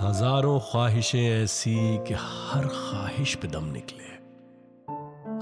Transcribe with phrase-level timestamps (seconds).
[0.00, 4.08] हज़ारों ख्वाहिशें ऐसी कि हर ख्वाहिश पे दम निकले।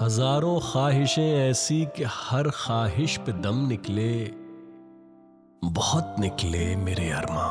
[0.05, 4.25] हज़ारों ख्वाहिशें ऐसी कि हर ख्वाहिश पे दम निकले।
[5.65, 7.49] बहुत निकले मेरे अरमा,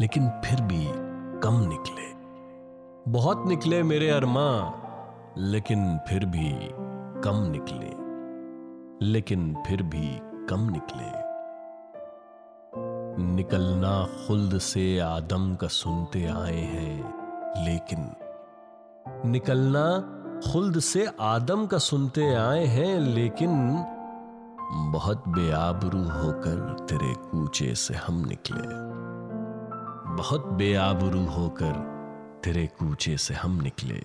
[0.00, 0.84] लेकिन फिर भी
[1.40, 2.10] कम निकले।
[3.10, 4.74] बहुत निकले मेरे अरमा,
[5.38, 6.52] लेकिन फिर भी
[7.20, 7.92] कम निकले।
[9.06, 11.29] लेकिन फिर भी कम निकले।
[13.22, 16.96] निकलना खुल्द से आदम का सुनते आए हैं,
[17.64, 18.12] लेकिन
[19.30, 20.16] निकलना
[20.52, 23.84] खुल्द से आदम का सुनते आए हैं, लेकिन
[24.92, 28.90] बहुत बेआबरू होकर तेरे कूचे से हम निकले।
[30.16, 31.72] बहुत बेआबरू होकर
[32.44, 34.02] तेरे कूचे से हम निकले।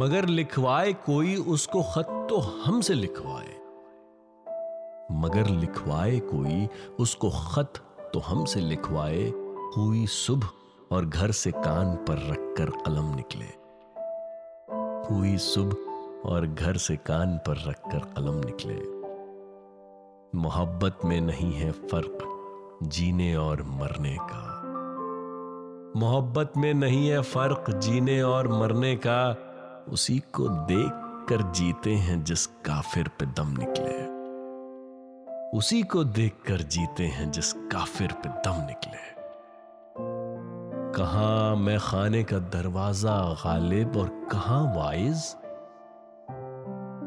[0.00, 3.61] मगर लिखवाए कोई उसको खत तो हमसे लिखवाए।
[5.22, 6.68] मगर लिखवाए कोई,
[7.00, 7.72] उसको खत
[8.14, 9.32] तो हमसे लिखवाए,
[9.76, 10.48] हुई सुबह
[10.92, 13.62] और घर से कान पर रखकर कलम निकले।
[15.08, 15.92] हुई सुबह
[16.30, 19.02] और घर से कान पर रखकर कलम निकले।
[20.38, 22.18] मोहब्बत में नहीं है फ़र्क
[22.82, 24.62] जीने और मरने का।
[26.00, 29.36] मोहब्बत में नहीं है फ़र्क जीने और मरने का।
[29.92, 30.90] उसी को देख
[31.28, 34.21] कर जीते हैं जिस काफिर पे दम निकले।
[35.54, 39.22] उसी को देखकर जीते हैं जिस काफिर पे दम निकले
[40.94, 45.36] कहा मैं खाने का दरवाज़ा गालिब और कहा वाइज?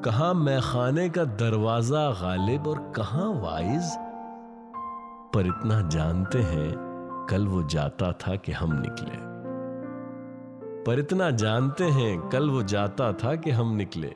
[0.06, 3.98] कहा मैं खाने का दरवाज़ा गालिब और कहा वाइज?
[5.34, 6.74] पर इतना जानते हैं,
[7.30, 9.18] कल वो जाता था कि हम निकले।
[10.84, 14.16] पर इतना जानते हैं, कल वो जाता था कि हम निकले।